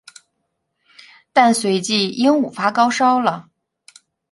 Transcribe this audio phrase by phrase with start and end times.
[1.31, 3.49] 但随即，鹦鹉发高烧了。